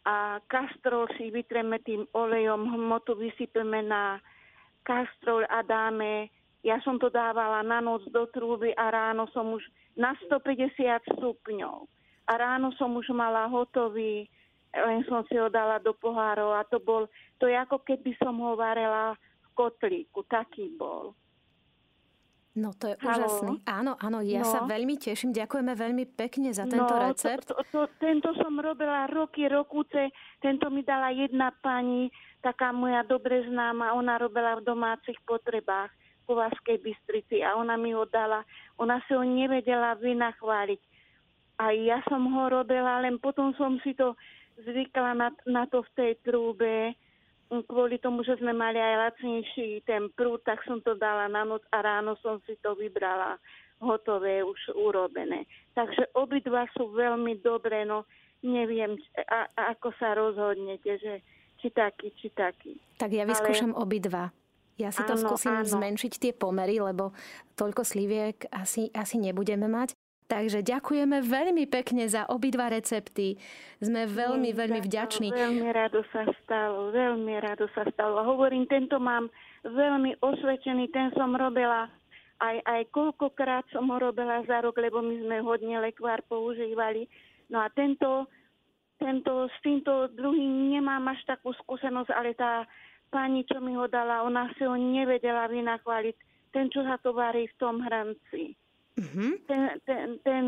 a 0.07 0.39
kastrol 0.47 1.11
si 1.19 1.27
vytreme 1.27 1.83
tým 1.83 2.07
olejom, 2.15 2.71
hmotu 2.71 3.19
vysypeme 3.19 3.83
na 3.83 4.23
kastrol 4.87 5.43
a 5.51 5.59
dáme, 5.59 6.31
ja 6.63 6.79
som 6.87 6.95
to 6.95 7.11
dávala 7.11 7.59
na 7.67 7.83
noc 7.83 8.07
do 8.15 8.23
trúby 8.31 8.71
a 8.79 8.87
ráno 8.91 9.27
som 9.35 9.51
už 9.51 9.63
na 9.99 10.15
150 10.31 11.19
stupňov. 11.19 11.83
A 12.29 12.31
ráno 12.39 12.71
som 12.79 12.95
už 12.95 13.11
mala 13.11 13.51
hotový 13.51 14.31
len 14.73 15.01
som 15.09 15.25
si 15.25 15.35
ho 15.37 15.49
dala 15.49 15.81
do 15.81 15.97
pohárov 15.97 16.53
a 16.53 16.61
to 16.67 16.77
bol, 16.77 17.09
to 17.41 17.49
je 17.49 17.57
ako 17.57 17.81
keby 17.81 18.13
som 18.21 18.37
ho 18.37 18.53
varela 18.53 19.17
v 19.17 19.47
kotlíku, 19.57 20.21
taký 20.29 20.69
bol. 20.77 21.17
No 22.59 22.75
to 22.75 22.91
je 22.91 22.95
Halo. 22.99 23.29
úžasný. 23.29 23.53
Áno, 23.63 23.93
áno, 24.01 24.19
ja 24.25 24.43
no. 24.43 24.49
sa 24.51 24.59
veľmi 24.67 24.99
teším. 24.99 25.31
Ďakujeme 25.31 25.73
veľmi 25.77 26.05
pekne 26.11 26.49
za 26.51 26.67
tento 26.67 26.91
no, 26.91 27.01
recept. 27.07 27.47
To, 27.47 27.61
to, 27.61 27.63
to, 27.71 27.81
tento 28.01 28.33
som 28.35 28.57
robila 28.59 29.07
roky, 29.07 29.47
rokúce. 29.47 30.11
Tento 30.43 30.67
mi 30.67 30.83
dala 30.83 31.13
jedna 31.13 31.55
pani, 31.61 32.11
taká 32.43 32.75
moja 32.75 33.05
dobre 33.07 33.47
známa. 33.47 33.95
Ona 33.95 34.19
robila 34.19 34.59
v 34.59 34.65
domácich 34.65 35.15
potrebách 35.23 35.93
po 36.27 36.35
Vaskej 36.35 36.83
Bystrici 36.83 37.45
a 37.45 37.55
ona 37.55 37.79
mi 37.79 37.95
ho 37.95 38.03
dala. 38.09 38.43
Ona 38.81 38.99
si 39.07 39.15
ho 39.15 39.23
nevedela 39.23 39.95
vynachváliť. 39.95 40.81
A 41.59 41.75
ja 41.75 42.01
som 42.07 42.23
ho 42.23 42.43
robila, 42.49 43.03
len 43.03 43.19
potom 43.21 43.55
som 43.55 43.77
si 43.83 43.93
to 43.93 44.17
zvykla 44.63 45.11
na, 45.15 45.29
na 45.47 45.63
to 45.67 45.83
v 45.83 45.91
tej 45.95 46.11
trúbe, 46.25 46.95
kvôli 47.49 47.97
tomu, 47.97 48.21
že 48.21 48.37
sme 48.37 48.53
mali 48.53 48.77
aj 48.77 48.95
lacnejší 49.09 49.81
ten 49.89 50.13
prúd, 50.13 50.45
tak 50.45 50.61
som 50.69 50.77
to 50.85 50.93
dala 50.93 51.25
na 51.25 51.41
noc 51.41 51.65
a 51.73 51.81
ráno 51.81 52.13
som 52.21 52.37
si 52.45 52.53
to 52.61 52.77
vybrala 52.77 53.41
hotové, 53.81 54.45
už 54.45 54.75
urobené. 54.77 55.49
Takže 55.73 56.13
obidva 56.13 56.69
sú 56.77 56.93
veľmi 56.93 57.41
dobré, 57.41 57.87
no 57.87 58.05
neviem, 58.45 58.95
a, 59.17 59.49
a 59.55 59.61
ako 59.73 59.89
sa 59.97 60.13
rozhodnete, 60.13 60.99
že 60.99 61.13
či 61.59 61.67
taký, 61.73 62.13
či 62.15 62.27
taký. 62.31 62.77
Tak 63.01 63.11
ja 63.11 63.25
vyskúšam 63.27 63.75
Ale... 63.75 63.81
obidva. 63.83 64.23
Ja 64.79 64.95
si 64.95 65.03
to 65.03 65.19
áno, 65.19 65.27
skúsim 65.27 65.51
áno. 65.51 65.67
zmenšiť 65.67 66.13
tie 66.15 66.31
pomery, 66.31 66.79
lebo 66.79 67.11
toľko 67.59 67.83
sliviek 67.83 68.47
asi, 68.47 68.87
asi 68.95 69.19
nebudeme 69.19 69.67
mať. 69.67 69.91
Takže 70.29 70.61
ďakujeme 70.61 71.25
veľmi 71.25 71.65
pekne 71.65 72.05
za 72.05 72.29
obidva 72.29 72.69
recepty. 72.69 73.33
Sme 73.81 74.05
veľmi, 74.05 74.53
veľmi 74.53 74.77
vďační. 74.85 75.33
Veľmi 75.33 75.73
rado 75.73 76.05
sa 76.13 76.21
stalo, 76.45 76.93
veľmi 76.93 77.33
rado 77.41 77.65
sa 77.73 77.81
stalo. 77.89 78.21
Hovorím, 78.21 78.69
tento 78.69 79.01
mám 79.01 79.33
veľmi 79.65 80.21
osvedčený, 80.21 80.93
ten 80.93 81.09
som 81.17 81.33
robila 81.33 81.89
aj, 82.39 82.61
aj 82.61 82.81
koľkokrát 82.93 83.65
som 83.73 83.89
ho 83.89 83.97
robila 83.97 84.45
za 84.45 84.61
rok, 84.61 84.77
lebo 84.77 85.01
my 85.01 85.17
sme 85.17 85.37
hodne 85.41 85.81
lekvár 85.81 86.23
používali. 86.29 87.09
No 87.49 87.65
a 87.65 87.67
tento, 87.73 88.29
tento, 89.01 89.49
s 89.49 89.57
týmto 89.65 90.13
druhým 90.13 90.77
nemám 90.77 91.09
až 91.09 91.25
takú 91.25 91.57
skúsenosť, 91.57 92.13
ale 92.13 92.37
tá 92.37 92.69
pani, 93.09 93.43
čo 93.49 93.57
mi 93.59 93.73
ho 93.73 93.89
dala, 93.89 94.23
ona 94.23 94.45
si 94.55 94.63
ho 94.63 94.77
nevedela 94.77 95.49
vynachváliť. 95.49 96.15
Ten, 96.53 96.69
čo 96.69 96.85
sa 96.85 97.01
to 97.01 97.17
varí 97.17 97.49
v 97.49 97.57
tom 97.57 97.81
hranci. 97.81 98.53
Mm-hmm. 98.97 99.31
Ten, 99.45 99.61
ten, 99.85 100.07
ten, 100.23 100.45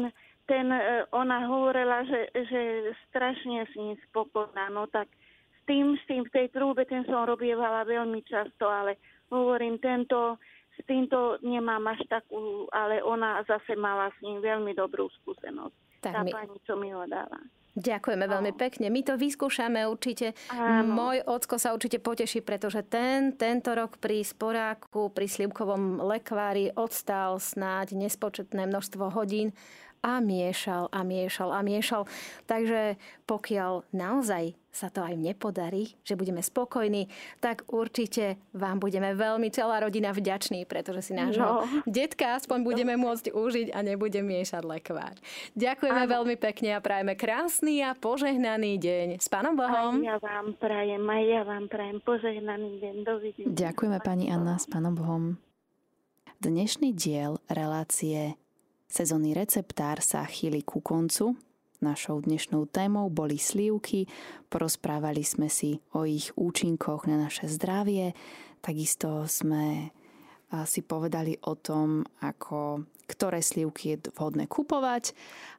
ten, 0.48 0.66
e, 0.72 1.06
ona 1.12 1.46
hovorila, 1.46 2.04
že, 2.04 2.32
že 2.34 2.62
strašne 3.10 3.68
s 3.68 3.74
ním 3.78 3.96
spokojná, 4.10 4.74
no 4.74 4.88
tak 4.90 5.08
s 5.56 5.62
tým, 5.70 5.94
s 5.96 6.04
tým 6.10 6.26
v 6.26 6.34
tej 6.34 6.48
trúbe, 6.50 6.84
ten 6.90 7.06
som 7.06 7.30
robievala 7.30 7.86
veľmi 7.86 8.26
často, 8.26 8.66
ale 8.66 8.98
hovorím, 9.30 9.78
tento, 9.78 10.42
s 10.74 10.80
týmto 10.90 11.38
nemám 11.46 11.94
až 11.94 12.02
takú, 12.10 12.66
ale 12.74 13.00
ona 13.06 13.46
zase 13.46 13.78
mala 13.78 14.10
s 14.12 14.18
ním 14.26 14.42
veľmi 14.42 14.74
dobrú 14.74 15.08
skúsenosť. 15.22 15.76
Tak 16.02 16.14
tá 16.18 16.22
my... 16.26 16.32
pani, 16.34 16.58
čo 16.66 16.74
mi 16.76 16.90
ho 16.90 17.06
dala. 17.06 17.40
Ďakujeme 17.72 18.28
veľmi 18.28 18.52
pekne. 18.60 18.92
My 18.92 19.00
to 19.00 19.16
vyskúšame 19.16 19.88
určite. 19.88 20.36
Áno. 20.52 20.92
Môj 20.92 21.24
ocko 21.24 21.56
sa 21.56 21.72
určite 21.72 22.04
poteší, 22.04 22.44
pretože 22.44 22.84
ten 22.84 23.32
tento 23.40 23.72
rok 23.72 23.96
pri 23.96 24.28
sporáku, 24.28 25.08
pri 25.16 25.32
slivkovom 25.32 26.04
lekvári 26.04 26.76
odstal 26.76 27.40
snáď 27.40 27.96
nespočetné 27.96 28.68
množstvo 28.68 29.16
hodín 29.16 29.56
a 30.02 30.18
miešal 30.18 30.90
a 30.90 31.06
miešal 31.06 31.50
a 31.54 31.62
miešal. 31.62 32.10
Takže 32.50 32.98
pokiaľ 33.30 33.86
naozaj 33.94 34.58
sa 34.72 34.88
to 34.88 35.04
aj 35.04 35.20
nepodarí, 35.20 36.00
že 36.02 36.16
budeme 36.16 36.40
spokojní, 36.40 37.12
tak 37.44 37.68
určite 37.70 38.40
vám 38.56 38.80
budeme 38.80 39.12
veľmi 39.14 39.52
celá 39.52 39.84
rodina 39.84 40.16
vďační, 40.16 40.64
pretože 40.64 41.12
si 41.12 41.14
nášho 41.14 41.44
no. 41.44 41.68
detka 41.84 42.40
aspoň 42.40 42.64
budeme 42.64 42.96
môcť 42.96 43.36
užiť 43.36 43.68
a 43.76 43.84
nebude 43.84 44.18
miešať 44.24 44.64
lekvár. 44.64 45.20
Ďakujeme 45.60 46.04
ano. 46.08 46.12
veľmi 46.18 46.36
pekne 46.40 46.80
a 46.80 46.84
prajeme 46.84 47.14
krásny 47.20 47.84
a 47.84 47.94
požehnaný 47.94 48.80
deň. 48.80 49.08
S 49.20 49.28
Pánom 49.28 49.60
Bohom. 49.60 50.02
Aj 50.02 50.08
ja 50.08 50.18
vám 50.18 50.56
prajem, 50.56 51.04
aj 51.04 51.24
ja 51.28 51.42
vám 51.44 51.66
prajem 51.68 52.00
požehnaný 52.02 52.80
deň. 52.80 52.96
Dovidenia. 53.04 53.52
Ďakujeme 53.52 54.00
pani 54.02 54.32
Anna 54.32 54.56
s 54.56 54.66
Pánom 54.72 54.96
Bohom. 54.96 55.36
Dnešný 56.42 56.96
diel 56.98 57.38
relácie 57.52 58.41
Sezónny 58.92 59.32
receptár 59.32 60.04
sa 60.04 60.28
chýli 60.28 60.68
ku 60.68 60.84
koncu. 60.84 61.40
Našou 61.80 62.20
dnešnou 62.28 62.68
témou 62.68 63.08
boli 63.08 63.40
slívky, 63.40 64.04
porozprávali 64.52 65.24
sme 65.24 65.48
si 65.48 65.80
o 65.96 66.04
ich 66.04 66.36
účinkoch 66.36 67.08
na 67.08 67.16
naše 67.16 67.48
zdravie, 67.48 68.12
takisto 68.60 69.24
sme 69.32 69.96
si 70.68 70.84
povedali 70.84 71.40
o 71.48 71.56
tom, 71.56 72.04
ako 72.20 72.84
ktoré 73.12 73.44
slivky 73.44 74.00
je 74.00 74.08
vhodné 74.16 74.48
kupovať. 74.48 75.12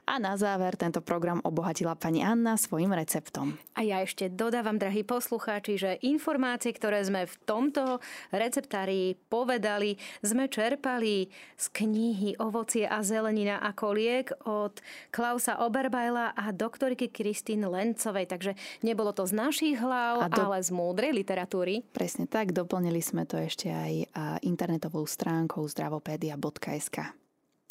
A 0.03 0.19
na 0.19 0.35
záver 0.35 0.75
tento 0.75 0.99
program 0.99 1.39
obohatila 1.47 1.95
pani 1.95 2.27
Anna 2.27 2.59
svojim 2.59 2.91
receptom. 2.91 3.55
A 3.79 3.87
ja 3.87 4.03
ešte 4.03 4.27
dodávam, 4.27 4.75
drahí 4.75 5.07
poslucháči, 5.07 5.79
že 5.79 6.03
informácie, 6.03 6.75
ktoré 6.75 7.07
sme 7.07 7.23
v 7.23 7.37
tomto 7.47 8.03
receptári 8.35 9.15
povedali, 9.31 9.95
sme 10.19 10.51
čerpali 10.51 11.31
z 11.55 11.67
knihy 11.71 12.35
Ovocie 12.43 12.91
a 12.91 12.99
zelenina 13.07 13.63
ako 13.63 13.87
liek 13.95 14.35
od 14.43 14.83
Klausa 15.15 15.63
Oberbajla 15.63 16.35
a 16.35 16.51
doktoriky 16.51 17.15
Kristín 17.15 17.63
Lencovej. 17.63 18.27
Takže 18.27 18.59
nebolo 18.83 19.15
to 19.15 19.23
z 19.23 19.39
našich 19.39 19.79
hlav, 19.79 20.27
do... 20.35 20.51
ale 20.51 20.67
z 20.67 20.75
múdrej 20.75 21.15
literatúry. 21.15 21.87
Presne 21.95 22.27
tak, 22.27 22.51
doplnili 22.51 22.99
sme 22.99 23.23
to 23.23 23.39
ešte 23.39 23.71
aj 23.71 24.11
internetovou 24.43 25.07
stránkou 25.07 25.63
zdravopédia.sk. 25.71 27.22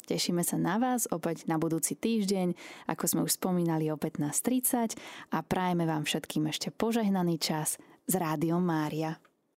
Tešíme 0.02 0.42
sa 0.42 0.58
na 0.58 0.82
vás 0.82 1.06
opäť 1.10 1.46
na 1.46 1.56
budúci 1.56 1.94
týždeň, 1.94 2.54
ako 2.90 3.04
sme 3.06 3.20
už 3.22 3.38
spomínali 3.38 3.88
o 3.88 3.96
15.30 3.96 4.98
a 5.30 5.38
prajeme 5.46 5.86
vám 5.86 6.02
všetkým 6.02 6.50
ešte 6.50 6.74
požehnaný 6.74 7.38
čas 7.38 7.78
z 8.10 8.14
Rádiom 8.18 8.60
Mária. 8.60 9.31